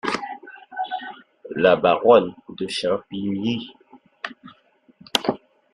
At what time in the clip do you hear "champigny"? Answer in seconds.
2.67-3.69